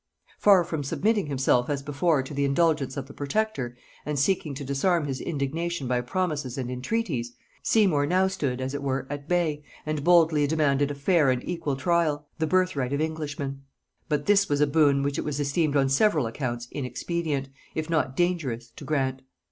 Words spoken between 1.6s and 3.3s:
as before to the indulgence of the